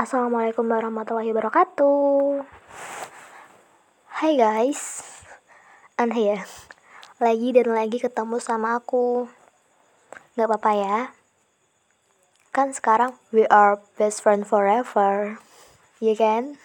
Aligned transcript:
Assalamualaikum 0.00 0.64
warahmatullahi 0.64 1.28
wabarakatuh. 1.28 2.40
Hai 4.08 4.32
guys, 4.32 5.04
aneh 6.00 6.24
ya. 6.24 6.40
Lagi 7.20 7.52
dan 7.52 7.68
lagi 7.68 8.00
ketemu 8.00 8.40
sama 8.40 8.80
aku. 8.80 9.28
Gak 10.40 10.48
apa-apa 10.48 10.72
ya. 10.72 10.98
Kan 12.48 12.72
sekarang 12.72 13.20
we 13.28 13.44
are 13.52 13.76
best 14.00 14.24
friend 14.24 14.48
forever. 14.48 15.36
Ya 16.00 16.16
kan? 16.16 16.56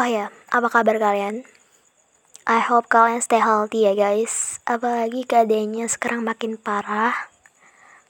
Oh 0.00 0.08
ya, 0.08 0.32
apa 0.56 0.72
kabar 0.72 0.96
kalian? 0.96 1.44
I 2.48 2.64
hope 2.64 2.88
kalian 2.88 3.20
stay 3.20 3.44
healthy 3.44 3.84
ya 3.84 3.92
guys. 3.92 4.56
Apalagi 4.64 5.28
keadaannya 5.28 5.84
sekarang 5.84 6.24
makin 6.24 6.56
parah. 6.56 7.28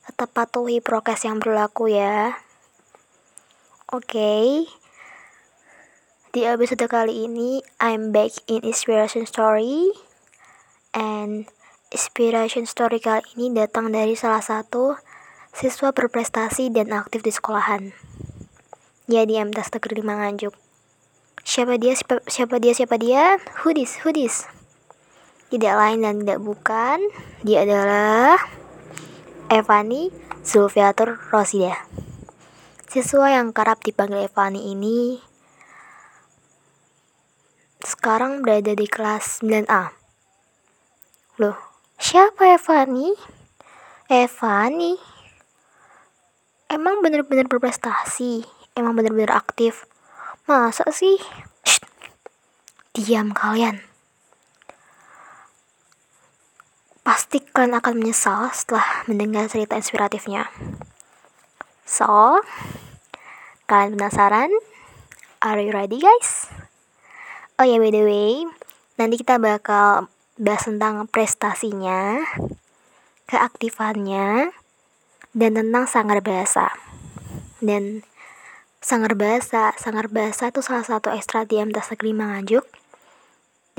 Tetap 0.07 0.31
patuhi 0.31 0.79
prokes 0.79 1.27
yang 1.27 1.43
berlaku 1.43 1.91
ya. 1.91 2.44
Oke. 3.95 4.11
Okay. 4.11 4.47
Di 6.35 6.43
episode 6.51 6.91
kali 6.91 7.31
ini 7.31 7.63
I'm 7.79 8.11
back 8.11 8.35
in 8.51 8.67
inspiration 8.67 9.23
story 9.23 9.95
and 10.91 11.47
inspiration 11.95 12.67
story 12.67 12.99
kali 12.99 13.23
ini 13.39 13.55
datang 13.55 13.95
dari 13.95 14.19
salah 14.19 14.43
satu 14.43 14.99
siswa 15.55 15.95
berprestasi 15.95 16.75
dan 16.75 16.91
aktif 16.91 17.23
di 17.23 17.31
sekolahan. 17.31 17.95
Ya 19.07 19.23
di 19.31 19.39
MTS 19.39 19.71
Negeri 19.79 20.03
Manganjuk. 20.03 20.59
Siapa 21.47 21.79
dia 21.79 21.95
siapa, 21.95 22.19
siapa 22.27 22.59
dia 22.59 22.75
siapa 22.75 22.99
dia? 22.99 23.39
Who 23.63 23.79
this? 23.79 24.51
Tidak 25.55 25.71
lain 25.71 26.03
dan 26.03 26.27
tidak 26.27 26.43
bukan, 26.43 26.99
dia 27.47 27.63
adalah 27.63 28.43
Evani 29.55 30.11
Zulfiatur 30.43 31.15
Rosida. 31.31 31.79
Siswa 32.95 33.27
yang 33.27 33.51
kerap 33.51 33.83
dipanggil 33.83 34.23
Evani 34.31 34.71
ini 34.71 35.19
sekarang 37.83 38.39
berada 38.39 38.71
di 38.71 38.87
kelas 38.87 39.43
9A. 39.43 39.91
Loh, 41.43 41.59
siapa 41.99 42.55
Evani? 42.55 43.11
Evani? 44.07 44.95
Emang 46.71 47.03
bener-bener 47.03 47.51
berprestasi? 47.51 48.47
Emang 48.79 48.95
bener-bener 48.95 49.35
aktif? 49.35 49.91
Masa 50.47 50.87
sih? 50.95 51.19
Shh. 51.67 51.83
Diam 52.95 53.35
kalian. 53.35 53.83
Pasti 57.03 57.43
kalian 57.43 57.75
akan 57.75 57.99
menyesal 57.99 58.55
setelah 58.55 59.03
mendengar 59.11 59.51
cerita 59.51 59.75
inspiratifnya. 59.75 60.47
So, 61.83 62.39
Kalian 63.65 63.97
penasaran? 63.97 64.53
Are 65.41 65.57
you 65.57 65.73
ready 65.73 65.97
guys? 65.97 66.53
Oh 67.57 67.65
ya 67.65 67.81
by 67.81 67.89
the 67.89 68.05
way, 68.05 68.45
nanti 69.01 69.17
kita 69.17 69.41
bakal 69.41 70.13
bahas 70.37 70.69
tentang 70.69 71.09
prestasinya, 71.09 72.21
keaktifannya, 73.25 74.53
dan 75.33 75.51
tentang 75.57 75.89
sanggar 75.89 76.21
bahasa. 76.21 76.77
Dan 77.65 78.05
sanggar 78.85 79.17
bahasa, 79.17 79.73
sanggar 79.81 80.13
bahasa 80.13 80.53
itu 80.53 80.61
salah 80.61 80.85
satu 80.85 81.09
ekstra 81.09 81.49
di 81.49 81.57
MTS 81.57 81.97
Negeri 81.97 82.13
Manganjuk. 82.13 82.69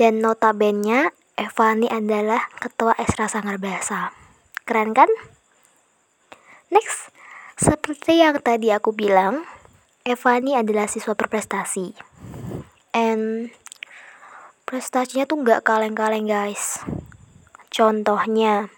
Dan 0.02 0.18
notabene 0.18 1.14
Evani 1.38 1.86
adalah 1.86 2.42
ketua 2.58 2.98
ekstra 2.98 3.30
sanggar 3.30 3.62
bahasa. 3.62 4.10
Keren 4.66 4.98
kan? 4.98 5.08
Next, 6.74 7.14
seperti 7.54 8.18
yang 8.24 8.42
tadi 8.42 8.74
aku 8.74 8.90
bilang, 8.90 9.46
Evani 10.06 10.54
adalah 10.54 10.86
siswa 10.86 11.18
berprestasi. 11.18 11.90
And 12.94 13.50
prestasinya 14.62 15.26
tuh 15.26 15.42
nggak 15.42 15.66
kaleng-kaleng 15.66 16.30
guys. 16.30 16.78
Contohnya, 17.74 18.70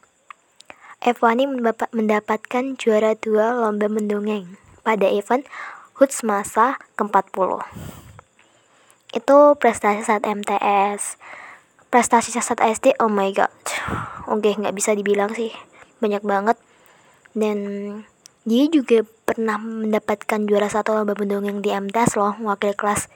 Evani 1.04 1.44
mendapatkan 1.92 2.80
juara 2.80 3.12
dua 3.12 3.52
lomba 3.52 3.92
mendongeng 3.92 4.56
pada 4.80 5.04
event 5.04 5.44
HUTS 6.00 6.24
masa 6.24 6.80
ke-40. 6.96 7.60
Itu 9.12 9.36
prestasi 9.60 10.08
saat 10.08 10.24
MTS. 10.24 11.20
Prestasi 11.92 12.32
saat 12.32 12.56
SD, 12.56 12.96
oh 13.04 13.12
my 13.12 13.28
god. 13.36 13.52
Oke, 14.32 14.56
nggak 14.56 14.72
bisa 14.72 14.96
dibilang 14.96 15.36
sih. 15.36 15.52
Banyak 16.00 16.24
banget. 16.24 16.56
Dan 17.36 17.60
dia 18.46 18.64
juga 18.70 19.02
pernah 19.26 19.58
mendapatkan 19.58 20.46
juara 20.46 20.70
satu 20.70 20.94
lomba 20.94 21.18
mendongeng 21.18 21.60
di 21.60 21.74
MTS 21.74 22.16
loh 22.16 22.38
wakil 22.44 22.72
kelas. 22.78 23.10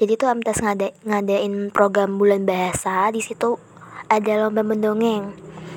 Jadi 0.00 0.18
tuh 0.18 0.32
MTS 0.32 0.64
ngada 0.64 0.88
ngadain 1.06 1.70
program 1.70 2.18
bulan 2.18 2.42
bahasa 2.48 3.12
di 3.14 3.22
situ 3.22 3.60
ada 4.10 4.32
lomba 4.46 4.66
mendongeng 4.66 5.30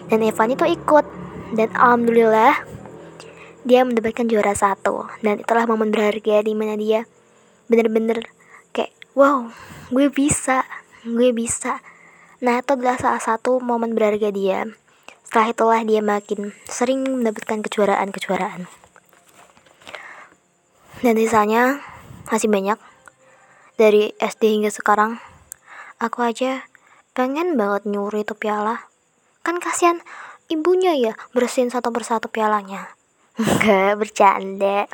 dan 0.08 0.24
Evan 0.24 0.56
itu 0.56 0.66
ikut. 0.66 1.06
Dan 1.48 1.72
alhamdulillah 1.72 2.60
dia 3.64 3.88
mendapatkan 3.88 4.28
juara 4.28 4.52
satu. 4.52 5.08
Dan 5.24 5.44
itulah 5.44 5.64
momen 5.64 5.96
berharga 5.96 6.44
di 6.44 6.54
mana 6.56 6.76
dia 6.76 7.08
bener-bener 7.68 8.24
kayak 8.72 8.96
wow 9.16 9.52
gue 9.92 10.08
bisa 10.12 10.64
gue 11.04 11.30
bisa. 11.36 11.80
Nah 12.44 12.60
itu 12.60 12.76
adalah 12.76 13.00
salah 13.00 13.24
satu 13.24 13.60
momen 13.60 13.96
berharga 13.96 14.32
dia 14.32 14.68
setelah 15.28 15.52
itulah 15.52 15.82
dia 15.84 16.00
makin 16.00 16.56
sering 16.72 17.04
mendapatkan 17.04 17.60
kejuaraan-kejuaraan. 17.60 18.64
Dan 21.04 21.20
sisanya 21.20 21.84
masih 22.32 22.48
banyak. 22.48 22.80
Dari 23.76 24.16
SD 24.24 24.56
hingga 24.56 24.72
sekarang 24.72 25.20
aku 26.00 26.24
aja 26.24 26.64
pengen 27.12 27.60
banget 27.60 27.84
nyuri 27.92 28.24
itu 28.24 28.40
piala. 28.40 28.88
Kan 29.44 29.60
kasihan 29.60 30.00
ibunya 30.48 30.96
ya 30.96 31.20
bersihin 31.36 31.76
satu 31.76 31.92
persatu 31.92 32.32
pialanya. 32.32 32.96
Enggak 33.36 34.00
bercanda. 34.00 34.88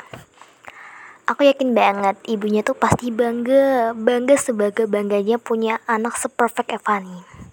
Aku 1.30 1.46
yakin 1.46 1.78
banget 1.78 2.18
ibunya 2.26 2.66
tuh 2.66 2.74
pasti 2.74 3.14
bangga 3.14 3.94
bangga 3.94 4.34
sebagai 4.34 4.90
bangganya 4.90 5.38
punya 5.38 5.78
anak 5.86 6.18
seperfect 6.18 6.74
Evani 6.74 7.43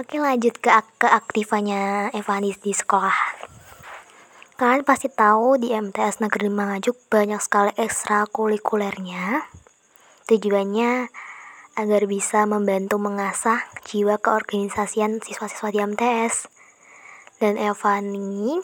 oke 0.00 0.16
lanjut 0.16 0.56
ke 0.56 0.72
keaktifannya 0.96 2.08
Evani 2.16 2.56
di 2.56 2.72
sekolah 2.72 3.36
Kalian 4.56 4.84
pasti 4.84 5.12
tahu 5.12 5.60
di 5.60 5.72
MTS 5.72 6.20
Negeri 6.20 6.52
Mangajuk 6.52 6.92
banyak 7.08 7.40
sekali 7.40 7.72
ekstrakurikulernya. 7.80 9.48
Tujuannya 10.28 11.08
agar 11.80 12.02
bisa 12.04 12.44
membantu 12.44 13.00
mengasah 13.00 13.64
jiwa 13.88 14.20
keorganisasian 14.20 15.24
siswa-siswa 15.24 15.72
di 15.72 15.80
MTS. 15.80 16.52
Dan 17.40 17.56
Evani 17.56 18.60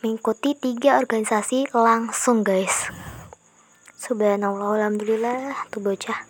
mengikuti 0.00 0.56
tiga 0.56 0.96
organisasi 0.96 1.76
langsung 1.76 2.40
guys. 2.40 2.88
Subhanallah, 4.00 4.80
Alhamdulillah, 4.80 5.68
tuh 5.68 5.84
bocah. 5.84 6.24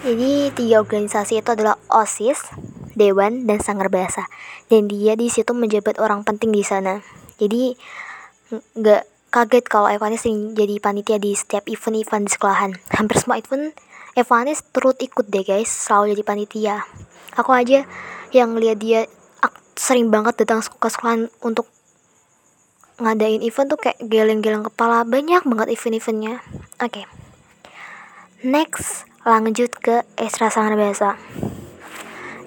Jadi 0.00 0.48
tiga 0.56 0.80
organisasi 0.80 1.44
itu 1.44 1.50
adalah 1.52 1.76
OSIS, 1.92 2.71
Dewan, 2.94 3.48
dan 3.48 3.58
Sanggar 3.58 3.88
Bahasa. 3.88 4.28
Dan 4.68 4.88
dia 4.88 5.16
di 5.16 5.28
situ 5.28 5.52
menjabat 5.52 5.98
orang 5.98 6.24
penting 6.24 6.52
di 6.52 6.64
sana. 6.64 7.00
Jadi 7.40 7.74
nggak 8.52 9.02
kaget 9.32 9.64
kalau 9.64 9.88
Evanis 9.88 10.28
jadi 10.28 10.76
panitia 10.76 11.16
di 11.16 11.32
setiap 11.32 11.64
event-event 11.66 12.28
di 12.28 12.32
sekolahan. 12.32 12.70
Hampir 12.92 13.16
semua 13.16 13.40
event 13.40 13.72
Evanis 14.12 14.60
turut 14.76 15.00
ikut 15.00 15.24
deh 15.32 15.44
guys. 15.44 15.72
Selalu 15.72 16.16
jadi 16.16 16.22
panitia. 16.24 16.76
Aku 17.40 17.56
aja 17.56 17.88
yang 18.36 18.56
lihat 18.60 18.80
dia 18.80 19.08
sering 19.72 20.12
banget 20.12 20.44
datang 20.44 20.60
ke 20.60 20.88
sekolahan 20.92 21.32
untuk 21.40 21.64
ngadain 23.00 23.40
event 23.40 23.72
tuh 23.72 23.80
kayak 23.80 23.98
geleng-geleng 24.04 24.68
kepala. 24.68 25.08
Banyak 25.08 25.48
banget 25.48 25.72
event-eventnya. 25.72 26.44
Oke. 26.78 27.02
Okay. 27.02 27.06
next 28.42 29.06
lanjut 29.22 29.70
ke 29.78 30.02
Esra 30.18 30.50
Sangar 30.50 30.74
Bahasa 30.74 31.14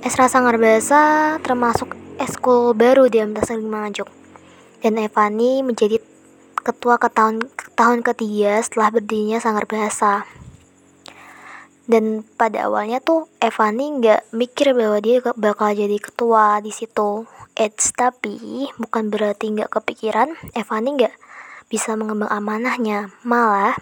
Esra 0.06 0.30
Sangar 0.30 0.62
Bahasa 0.62 1.34
termasuk 1.42 1.98
eskul 2.22 2.78
baru 2.78 3.10
di 3.10 3.25
MTS 3.25 3.57
Nganjuk 3.57 4.06
dan 4.86 5.02
Evani 5.02 5.66
menjadi 5.66 5.98
ketua 6.62 7.02
ke 7.02 7.10
tahun, 7.10 7.42
ke 7.50 7.74
tahun 7.74 8.06
ketiga 8.06 8.62
setelah 8.62 8.94
berdirinya 8.94 9.42
Sanggar 9.42 9.66
Bahasa. 9.66 10.30
Dan 11.90 12.22
pada 12.22 12.69
awalnya 12.69 13.02
tuh 13.02 13.25
Evani 13.42 13.98
nggak 13.98 14.30
mikir 14.30 14.78
bahwa 14.78 15.02
dia 15.02 15.25
bakal 15.34 15.74
jadi 15.74 15.98
ketua 15.98 16.62
di 16.62 16.69
situ. 16.69 17.25
It's 17.57 17.90
tapi 17.90 18.69
bukan 18.78 19.10
berarti 19.10 19.57
nggak 19.57 19.74
kepikiran 19.74 20.38
Evani 20.54 21.02
nggak 21.02 21.18
bisa 21.66 21.98
mengembang 21.98 22.30
amanahnya. 22.30 23.10
Malah 23.25 23.74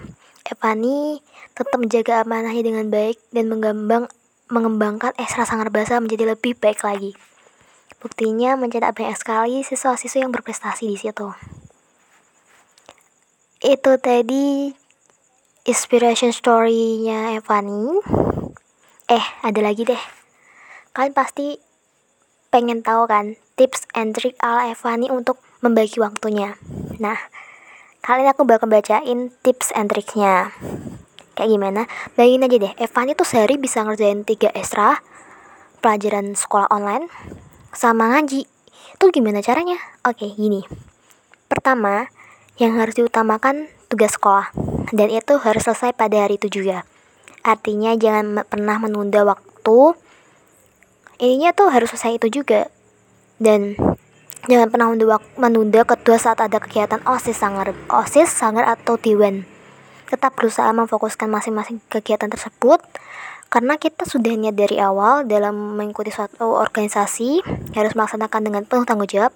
Evani 0.47 1.19
tetap 1.51 1.83
menjaga 1.83 2.23
amanahnya 2.23 2.63
dengan 2.63 2.87
baik 2.87 3.19
dan 3.35 3.51
mengembang 3.51 4.07
mengembangkan 4.53 5.17
ekstra 5.17 5.49
Sanggar 5.49 5.73
Bahasa 5.73 5.97
menjadi 5.97 6.37
lebih 6.37 6.53
baik 6.61 6.85
lagi. 6.85 7.17
Buktinya 7.97 8.53
mencetak 8.53 8.93
banyak 8.93 9.17
sekali 9.17 9.65
siswa-siswa 9.65 10.21
yang 10.21 10.31
berprestasi 10.31 10.85
di 10.85 10.97
situ. 11.01 11.33
itu 13.63 13.95
tadi 13.95 14.75
inspiration 15.63 16.35
story-nya 16.35 17.39
Evani 17.39 17.95
eh 19.07 19.25
ada 19.39 19.63
lagi 19.63 19.87
deh 19.87 20.03
kalian 20.91 21.15
pasti 21.15 21.63
pengen 22.51 22.83
tahu 22.83 23.07
kan 23.07 23.39
tips 23.55 23.87
and 23.95 24.19
trick 24.19 24.35
ala 24.43 24.67
Evani 24.67 25.07
untuk 25.07 25.39
membagi 25.63 26.03
waktunya 26.03 26.59
nah 26.99 27.15
kali 28.03 28.27
ini 28.27 28.35
aku 28.35 28.43
bakal 28.43 28.67
bacain 28.67 29.31
tips 29.47 29.71
and 29.71 29.95
triknya 29.95 30.51
kayak 31.33 31.49
gimana? 31.49 31.81
Bayangin 32.17 32.45
aja 32.45 32.57
deh 32.57 32.73
Evani 32.77 33.13
tuh 33.17 33.27
sehari 33.27 33.57
bisa 33.57 33.81
ngerjain 33.85 34.25
tiga 34.25 34.49
ekstra 34.53 35.01
pelajaran 35.83 36.33
sekolah 36.33 36.71
online 36.71 37.11
sama 37.75 38.13
ngaji. 38.15 38.47
Itu 38.95 39.05
gimana 39.11 39.43
caranya? 39.43 39.75
Oke 40.07 40.31
gini. 40.31 40.63
Pertama 41.51 42.07
yang 42.61 42.77
harus 42.79 42.95
diutamakan 42.95 43.67
tugas 43.91 44.15
sekolah. 44.15 44.53
Dan 44.93 45.09
itu 45.09 45.41
harus 45.41 45.65
selesai 45.65 45.97
pada 45.97 46.23
hari 46.23 46.37
itu 46.37 46.47
juga. 46.61 46.85
Artinya 47.43 47.97
jangan 47.97 48.45
pernah 48.47 48.77
menunda 48.79 49.25
waktu. 49.25 49.97
Ininya 51.19 51.51
tuh 51.51 51.73
harus 51.73 51.91
selesai 51.91 52.21
itu 52.21 52.41
juga. 52.41 52.69
Dan 53.41 53.75
jangan 54.47 54.67
pernah 54.69 54.87
menunda, 54.93 55.17
menunda 55.35 55.81
kedua 55.83 56.15
saat 56.21 56.39
ada 56.39 56.61
kegiatan 56.61 57.01
osis 57.03 57.39
sangar 57.39 57.71
osis 57.89 58.29
sangar 58.31 58.67
atau 58.67 58.99
diwan 58.99 59.47
tetap 60.13 60.37
berusaha 60.37 60.69
memfokuskan 60.69 61.25
masing-masing 61.25 61.81
kegiatan 61.89 62.29
tersebut 62.29 62.85
karena 63.49 63.81
kita 63.81 64.05
sudah 64.05 64.37
niat 64.37 64.53
dari 64.53 64.77
awal 64.77 65.25
dalam 65.25 65.73
mengikuti 65.73 66.13
suatu 66.13 66.53
organisasi 66.53 67.41
harus 67.73 67.93
melaksanakan 67.97 68.41
dengan 68.45 68.61
penuh 68.69 68.85
tanggung 68.85 69.09
jawab 69.09 69.33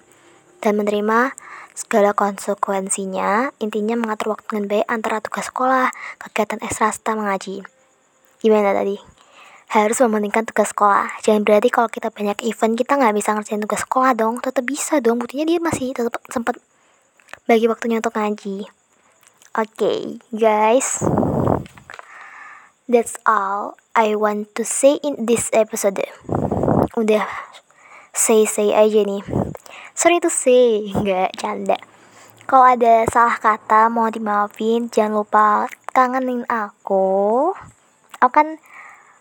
dan 0.61 0.77
menerima 0.77 1.33
segala 1.73 2.13
konsekuensinya 2.13 3.53
intinya 3.57 3.97
mengatur 3.97 4.37
waktu 4.37 4.45
dengan 4.53 4.65
baik 4.69 4.85
antara 4.85 5.17
tugas 5.21 5.49
sekolah 5.49 5.89
kegiatan 6.21 6.61
ekstra 6.61 6.93
serta 6.93 7.17
mengaji 7.17 7.65
gimana 8.41 8.77
tadi 8.77 9.17
harus 9.67 9.99
mementingkan 9.99 10.47
tugas 10.47 10.71
sekolah. 10.71 11.19
Jangan 11.27 11.43
berarti 11.43 11.67
kalau 11.67 11.91
kita 11.91 12.07
banyak 12.07 12.39
event 12.47 12.79
kita 12.79 12.95
nggak 12.95 13.15
bisa 13.19 13.35
ngerjain 13.35 13.59
tugas 13.59 13.83
sekolah 13.83 14.15
dong. 14.15 14.39
Tetap 14.39 14.63
bisa 14.63 15.03
dong. 15.03 15.19
Buktinya 15.19 15.43
dia 15.43 15.59
masih 15.59 15.91
tetap 15.91 16.23
sempat 16.31 16.55
bagi 17.43 17.67
waktunya 17.67 17.99
untuk 17.99 18.15
ngaji. 18.15 18.76
Okay, 19.57 20.21
guys. 20.29 21.01
That's 22.85 23.17
all 23.25 23.73
I 23.97 24.13
want 24.13 24.53
to 24.53 24.61
say 24.61 25.01
in 25.01 25.25
this 25.25 25.49
episode. 25.49 25.97
Udah 26.93 27.25
say-say 28.13 28.69
aja 28.77 29.01
nih. 29.01 29.25
Sorry 29.97 30.21
to 30.21 30.29
say, 30.29 30.85
nggak 31.01 31.41
canda. 31.41 31.81
Kalau 32.45 32.69
ada 32.69 33.09
salah 33.09 33.41
kata 33.41 33.89
mau 33.89 34.13
dimaafin, 34.13 34.93
jangan 34.93 35.25
lupa 35.25 35.65
kangenin 35.89 36.45
aku. 36.45 37.49
Aku 38.21 38.29
kan 38.29 38.61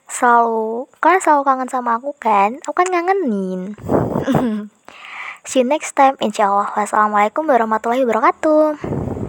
selalu 0.05 0.85
kalian 1.01 1.25
selalu 1.25 1.43
kangen 1.49 1.67
sama 1.67 1.99
aku 1.99 2.15
kan 2.15 2.63
aku 2.63 2.79
kan 2.79 2.87
ngangenin 2.87 3.75
see 5.51 5.61
you 5.61 5.67
next 5.67 5.99
time 5.99 6.15
insyaallah 6.23 6.71
wassalamualaikum 6.79 7.43
warahmatullahi 7.43 8.07
wabarakatuh 8.07 9.06